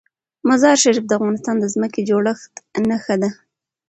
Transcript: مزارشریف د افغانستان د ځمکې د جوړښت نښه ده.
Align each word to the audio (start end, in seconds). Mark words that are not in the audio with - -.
مزارشریف 0.49 1.05
د 1.07 1.11
افغانستان 1.19 1.55
د 1.59 1.65
ځمکې 1.73 2.01
د 2.03 2.07
جوړښت 2.09 2.53
نښه 2.89 3.15
ده. 3.21 3.29